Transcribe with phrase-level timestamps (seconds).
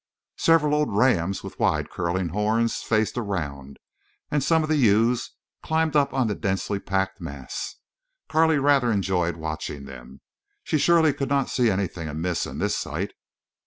[0.39, 3.77] Several old rams with wide curling horns faced around;
[4.31, 5.29] and some of the ewes
[5.61, 7.75] climbed up on the densely packed mass.
[8.27, 10.21] Carley rather enjoyed watching them.
[10.63, 13.13] She surely could not see anything amiss in this sight.